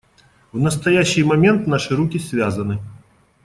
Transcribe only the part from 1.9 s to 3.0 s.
руки связаны.